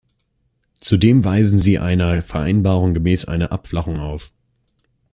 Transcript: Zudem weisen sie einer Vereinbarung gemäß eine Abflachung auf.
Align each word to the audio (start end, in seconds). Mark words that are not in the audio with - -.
Zudem 0.79 1.25
weisen 1.25 1.59
sie 1.59 1.77
einer 1.77 2.23
Vereinbarung 2.23 2.95
gemäß 2.95 3.25
eine 3.25 3.51
Abflachung 3.51 3.99
auf. 3.99 4.31